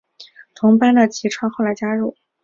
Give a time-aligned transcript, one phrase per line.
[0.55, 2.15] 同班的吉川后来加入。